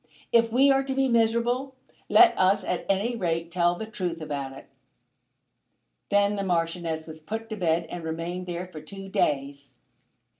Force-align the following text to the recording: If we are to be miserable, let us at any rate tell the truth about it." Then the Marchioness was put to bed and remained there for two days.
If 0.31 0.51
we 0.51 0.71
are 0.71 0.83
to 0.83 0.95
be 0.95 1.07
miserable, 1.09 1.75
let 2.09 2.35
us 2.35 2.63
at 2.63 2.87
any 2.89 3.15
rate 3.15 3.51
tell 3.51 3.75
the 3.75 3.85
truth 3.85 4.19
about 4.19 4.51
it." 4.51 4.65
Then 6.09 6.37
the 6.37 6.43
Marchioness 6.43 7.05
was 7.05 7.21
put 7.21 7.49
to 7.49 7.55
bed 7.55 7.85
and 7.87 8.03
remained 8.03 8.47
there 8.47 8.65
for 8.65 8.81
two 8.81 9.09
days. 9.09 9.75